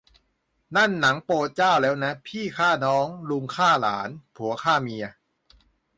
[0.75, 5.05] นั่นหนังโปรเจ้าแล้วนะ พี่ฆ่าน้อง ลุงฆ่าหลาน ผัวฆ่าเมีย